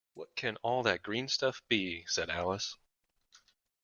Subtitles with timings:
[0.15, 2.75] ‘What can all that green stuff be?’ said Alice.